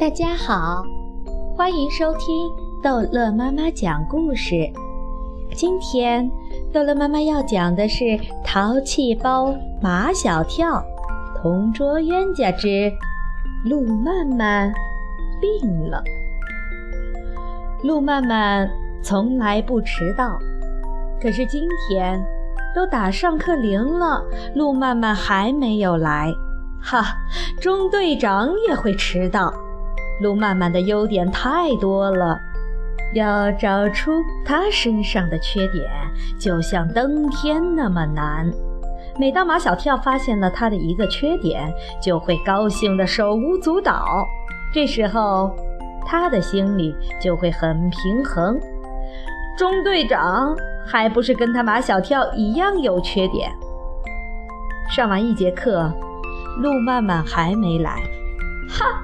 [0.00, 0.82] 大家好，
[1.54, 2.50] 欢迎收听
[2.82, 4.54] 逗乐妈妈讲故事。
[5.54, 6.26] 今天
[6.72, 8.04] 逗乐妈妈要讲的是
[8.42, 10.82] 《淘气包马小跳
[11.36, 12.90] 同桌冤家之
[13.66, 14.72] 路曼曼
[15.38, 16.02] 病了》。
[17.86, 18.70] 路曼曼
[19.02, 20.38] 从来不迟到，
[21.20, 22.18] 可是今天
[22.74, 24.24] 都打上课铃了，
[24.54, 26.32] 路曼曼还没有来。
[26.80, 27.18] 哈，
[27.60, 29.52] 中队长也会迟到。
[30.20, 32.38] 路曼曼的优点太多了，
[33.14, 34.12] 要找出
[34.44, 35.90] 他身上的缺点，
[36.38, 38.50] 就像登天那么难。
[39.18, 44.04] 每当马小跳发现了他的一个缺点，就会高兴得手舞足蹈。
[44.72, 45.54] 这时候，
[46.06, 48.58] 他的心里就会很平衡。
[49.58, 50.56] 中队长
[50.86, 53.50] 还不是跟他马小跳一样有缺点？
[54.90, 55.92] 上完一节课，
[56.58, 58.00] 路曼曼还没来。
[58.68, 59.02] 哈！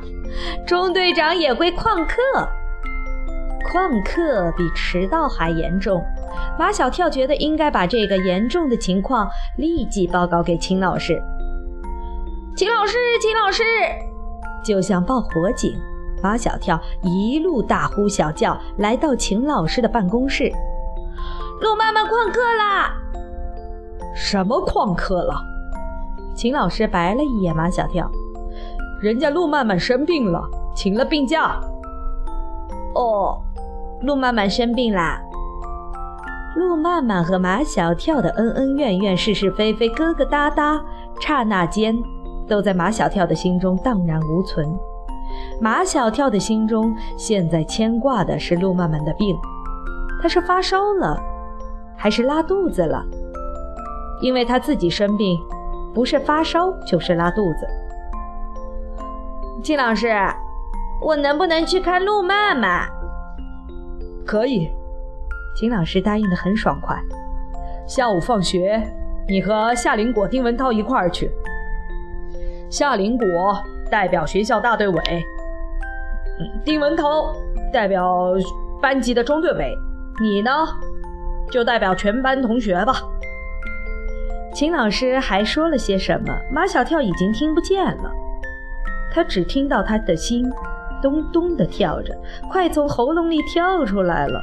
[0.67, 2.21] 中队长也会旷课，
[3.71, 6.02] 旷课比迟到还严重。
[6.59, 11.21] 马小跳觉得应该把这个严重的情况立即报告给秦老师。
[12.57, 13.63] 秦老师，秦老师，
[14.65, 15.79] 就像报火警，
[16.23, 20.51] 马小跳一路大呼小叫，来到秦老师的办公室。
[21.60, 22.95] 陆妈妈旷课啦！
[24.15, 25.35] 什么旷课了？
[26.35, 28.10] 秦老师白了一眼马小跳。
[29.01, 30.43] 人家路曼曼生病了，
[30.75, 31.61] 请了病假。
[32.95, 33.38] 哦，
[34.03, 35.21] 路曼曼生病啦。
[36.57, 40.80] 路曼曼和马小跳的恩恩怨怨、是是非非、疙疙瘩瘩，
[41.21, 41.95] 刹那间
[42.49, 44.66] 都在马小跳的心中荡然无存。
[45.60, 49.37] 马小跳的心中现在牵挂的是路曼曼的病，
[50.23, 51.21] 他是发烧了，
[51.95, 53.05] 还是拉肚子了？
[54.23, 55.38] 因为他自己生病，
[55.93, 57.69] 不是发烧就是拉肚子。
[59.67, 60.07] 金老师，
[61.03, 62.89] 我能不能去看路曼曼？
[64.25, 64.71] 可以，
[65.56, 66.97] 秦老师答应的很爽快。
[67.84, 68.81] 下午放学，
[69.28, 71.28] 你和夏林果、丁文涛一块儿去。
[72.71, 73.26] 夏林果
[73.91, 75.03] 代表学校大队委，
[76.65, 77.34] 丁文涛
[77.72, 78.34] 代表
[78.81, 79.75] 班级的中队委，
[80.21, 80.53] 你呢，
[81.50, 83.03] 就代表全班同学吧。
[84.55, 86.32] 秦老师还说了些什么？
[86.53, 88.12] 马小跳已经听不见了。
[89.16, 90.44] 他只听到他的心
[91.00, 92.15] 咚咚地跳着，
[92.50, 94.43] 快从喉咙里跳出来了。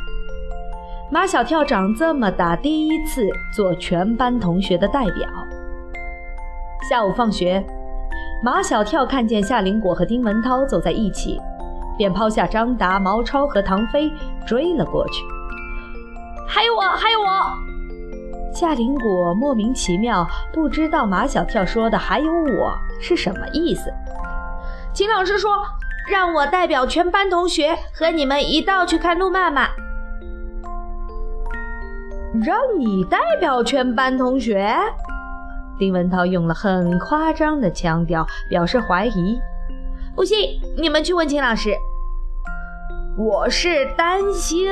[1.11, 3.22] 马小跳长这么大第一次
[3.56, 5.29] 做全班同学的代表。
[6.89, 7.63] 下午放学，
[8.44, 11.39] 马小跳看见夏林果和丁文涛走在一起，
[11.95, 14.12] 便抛下张达、毛超和唐飞
[14.44, 15.23] 追了过去。
[16.47, 17.28] 还有我，还有我！
[18.51, 23.94] 夏林果莫名其妙，不知道马小跳说的“还有我”是什么意思。
[24.93, 25.49] 秦老师说
[26.07, 29.67] ：“让我代表全班同学和你们一道去看路曼曼。”
[32.45, 34.71] 让你代表全班同学？
[35.79, 39.39] 丁文涛用了很夸张的腔调表示怀疑。
[40.15, 41.73] 不信，你们去问秦老师。
[43.17, 44.69] 我是担心，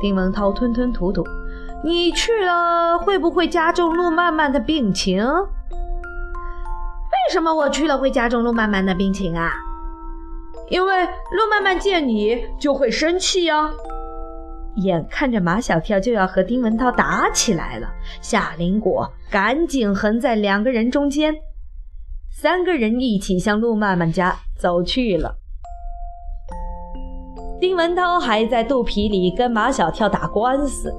[0.00, 1.22] 丁文涛吞吞吐吐
[1.84, 5.22] ：“你去了会不会加重路曼曼的病情？”
[7.26, 9.50] 为什么我去了会加重路曼曼的病情啊？
[10.68, 13.68] 因为路曼曼见你就会生气呀。
[14.76, 17.88] 眼看着马小跳就要和丁文涛打起来了，
[18.20, 21.34] 夏林果赶紧横在两个人中间，
[22.30, 25.36] 三个人一起向路曼曼家走去了。
[27.58, 30.94] 丁文涛还在肚皮里跟马小跳打官司，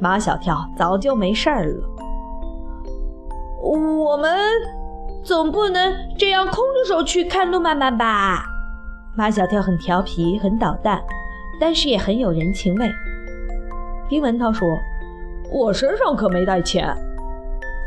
[0.00, 1.88] 马小跳早就没事儿了。
[3.62, 4.32] 我们。
[5.26, 8.46] 总不能这样空着手去看路曼曼吧？
[9.16, 11.02] 马小跳很调皮，很捣蛋，
[11.60, 12.88] 但是也很有人情味。
[14.08, 14.68] 丁文涛说
[15.50, 16.96] ：“我身上可没带钱。”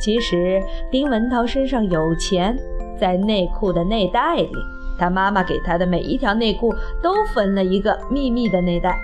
[0.01, 0.61] 其实
[0.91, 2.57] 丁文涛身上有钱，
[2.99, 4.51] 在内裤的内袋里。
[4.99, 8.99] 他妈妈给他的每一条内裤都分了一个秘密的内袋，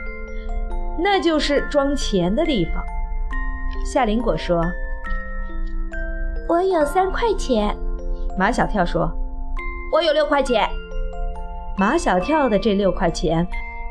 [0.99, 2.83] 那就是装钱的地方。
[3.85, 4.61] 夏林果说
[6.49, 7.73] ：“我有三块钱。”
[8.37, 9.09] 马小跳说
[9.93, 10.67] ：“我有六块钱。”
[11.77, 13.45] 马小跳的这六块钱，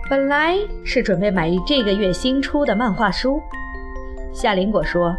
[0.09, 3.41] 本来是准备买这个月新出的漫画书。
[4.33, 5.15] 夏林果说：“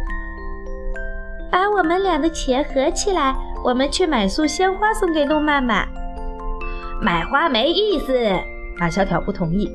[1.50, 3.34] 把我们俩的钱合起来，
[3.64, 5.88] 我们去买束鲜花送给陆曼曼。”
[7.02, 8.14] 买花没意思，
[8.78, 9.70] 马小跳不同意。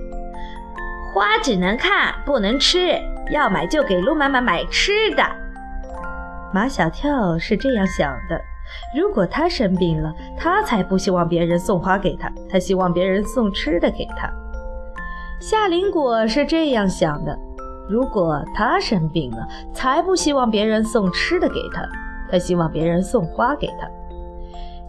[1.13, 2.97] 花只能看，不能吃，
[3.31, 5.23] 要买就给陆曼曼买吃的。
[6.53, 8.41] 马小跳是这样想的。
[8.95, 14.29] 如果他生病了，他才不希望别人送花给他，他希望别人送吃的给他。
[15.39, 17.37] 夏林果是这样想的：
[17.89, 21.81] 如果他生病了，才不希望别人送吃的给他，
[22.29, 23.89] 他希望别人送花给他。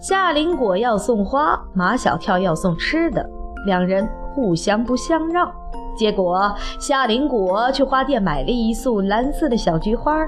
[0.00, 3.24] 夏林果要送花，马小跳要送吃的，
[3.66, 5.50] 两人互相不相让。
[5.96, 10.26] 结果夏林果去花店买了一束蓝色的小菊花，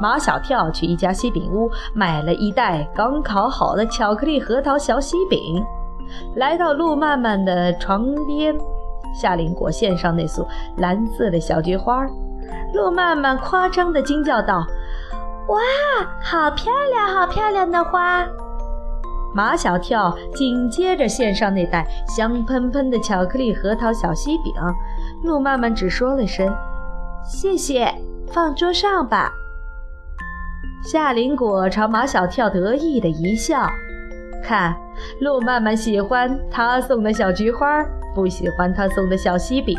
[0.00, 5.62] 马小跳去一家西饼屋买了一袋刚烤好的巧克力核桃小西饼。
[6.36, 8.56] 来到路曼曼的床边，
[9.14, 10.46] 夏林果献上那束
[10.78, 12.04] 蓝色的小菊花，
[12.74, 14.64] 路曼曼夸张地惊叫道
[15.48, 15.58] ：“哇，
[16.22, 18.26] 好漂亮，好漂亮的花！”
[19.32, 24.52] 马小跳紧接着献上那袋香喷喷的巧克力核桃小西饼，
[25.22, 26.52] 路曼曼只说了声
[27.22, 27.94] “谢谢”，
[28.32, 29.32] 放桌上吧。
[30.82, 33.70] 夏林果朝马小跳得意的一笑，
[34.42, 34.74] 看，
[35.20, 37.84] 路曼曼喜欢他送的小菊花，
[38.14, 39.76] 不喜欢他送的小西饼。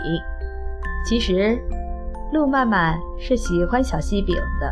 [1.03, 1.59] 其实，
[2.31, 4.71] 路曼曼是喜欢小西饼的，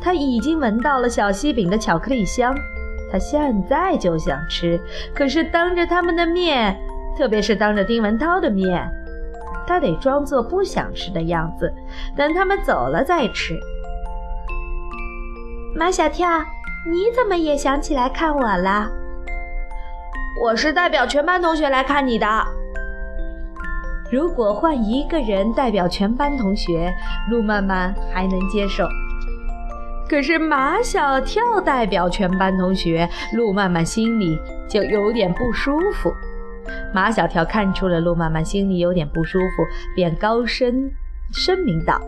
[0.00, 2.54] 他已经闻到了小西饼的巧克力香。
[3.12, 4.80] 他现在就想吃，
[5.14, 6.74] 可是当着他们的面，
[7.18, 8.90] 特别是当着丁文涛的面，
[9.66, 11.70] 他得装作不想吃的样子，
[12.16, 13.60] 等他们走了再吃。
[15.78, 16.26] 马小跳，
[16.90, 18.90] 你怎么也想起来看我了？
[20.42, 22.26] 我是代表全班同学来看你的。
[24.10, 26.90] 如果换一个人代表全班同学，
[27.30, 28.88] 路漫漫还能接受。
[30.08, 36.10] 可是马小跳代表全班同学，路曼曼心里就有点不舒服。
[36.94, 39.62] 马小跳看出了路曼曼心里有点不舒服，
[39.94, 40.90] 便高声
[41.32, 42.00] 声明道：“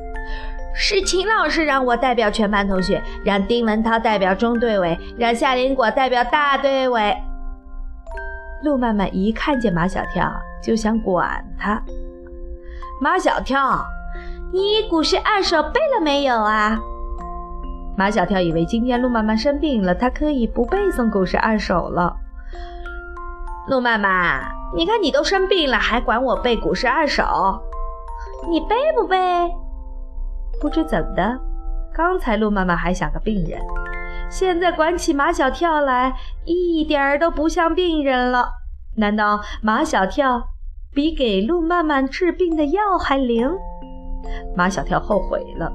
[0.80, 7.16] 是秦老师让我代表全班同学，让丁文涛代表中队委，让夏林果代表大队委。”
[8.62, 10.32] 路曼曼一看见马小跳，
[10.62, 11.82] 就想管他
[13.02, 13.84] ：“马小跳，
[14.52, 16.78] 你古诗二首背了没有啊？”
[17.98, 22.16] 马小跳以为今天路曼曼生病了，他可以不背诵古诗二首了。
[23.68, 24.40] 路曼曼，
[24.76, 27.24] 你看你都生病了，还管我背古诗二首？
[28.48, 29.16] 你背不背？
[30.60, 31.38] 不知怎的，
[31.94, 33.60] 刚才路曼曼还像个病人，
[34.30, 36.14] 现在管起马小跳来，
[36.44, 38.48] 一点儿都不像病人了。
[38.96, 40.42] 难道马小跳
[40.92, 43.48] 比给路曼曼治病的药还灵？
[44.56, 45.72] 马小跳后悔了。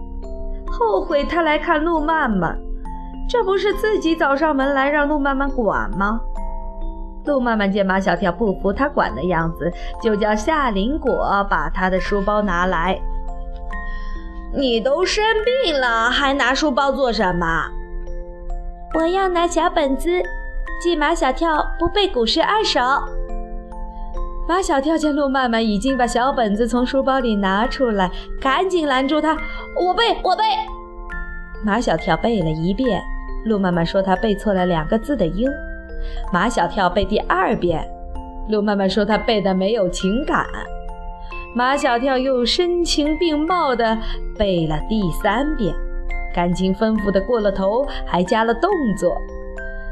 [0.68, 2.60] 后悔他来看路曼曼，
[3.30, 6.20] 这不是自己找上门来让路曼曼管吗？
[7.26, 9.72] 路曼曼见马小跳不服他管的样子，
[10.02, 13.00] 就叫夏林果把他的书包拿来。
[14.56, 17.66] 你都生病了，还拿书包做什么？
[18.94, 20.22] 我要拿小本子，
[20.82, 22.80] 记马小跳不背古诗二首。
[24.48, 29.36] 马小跳见路曼曼已经把小本子从书包里拿出来，赶紧拦住他
[29.76, 30.44] ：“我背，我背。”
[31.66, 33.02] 马小跳背了一遍，
[33.46, 35.50] 路曼曼说他背错了两个字的音。
[36.32, 37.84] 马小跳背第二遍，
[38.50, 40.46] 路曼曼说他背的没有情感。
[41.56, 43.98] 马小跳又声情并茂地
[44.38, 45.72] 背了第三遍，
[46.34, 49.16] 感情丰富的过了头，还加了动作。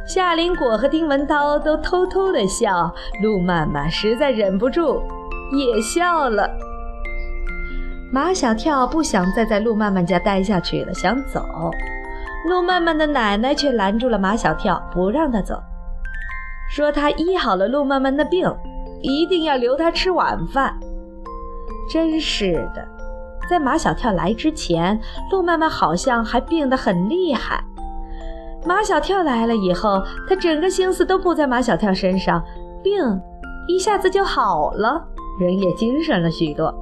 [0.07, 2.91] 夏林果和丁文涛都偷偷的笑，
[3.21, 5.03] 路曼曼实在忍不住
[5.51, 6.49] 也笑了。
[8.11, 11.45] 马小跳不想再在路曼曼家待下去了，想走。
[12.49, 15.61] 路曼曼的奶奶却拦住了马小跳，不让他走，
[16.71, 18.51] 说他医好了路曼曼的病，
[19.03, 20.75] 一定要留他吃晚饭。
[21.91, 22.87] 真是的，
[23.49, 24.97] 在马小跳来之前，
[25.29, 27.61] 路曼曼好像还病得很厉害。
[28.65, 32.41] 马小跳来了以后，他整个心思都不在马小跳身上，
[32.81, 32.93] 病
[33.67, 35.03] 一下子就好了，
[35.39, 36.73] 人也精神了许多。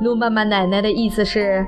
[0.00, 1.66] 路曼曼奶奶的意思是，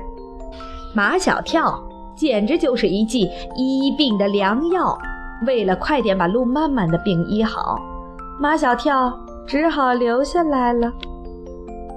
[0.95, 1.79] 马小跳
[2.15, 4.97] 简直就是一剂医病的良药。
[5.45, 7.79] 为了快点把路曼曼的病医好，
[8.39, 10.91] 马小跳只好留下来了。